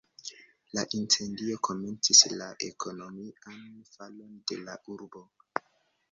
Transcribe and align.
La 0.77 0.83
incendio 0.99 1.57
komencis 1.67 2.21
la 2.39 2.47
ekonomian 2.67 3.67
falon 3.97 4.33
de 4.53 4.57
la 4.63 4.75
urbo. 4.95 5.23